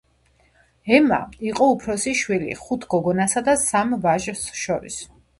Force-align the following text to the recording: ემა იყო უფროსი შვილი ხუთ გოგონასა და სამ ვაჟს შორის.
ემა 0.99 1.17
იყო 1.49 1.67
უფროსი 1.73 2.13
შვილი 2.21 2.55
ხუთ 2.61 2.87
გოგონასა 2.93 3.43
და 3.49 3.55
სამ 3.65 3.93
ვაჟს 4.07 4.47
შორის. 4.63 4.97